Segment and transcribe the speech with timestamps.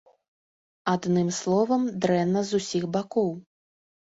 [0.93, 3.29] Адным словам, дрэнна з усіх бакоў.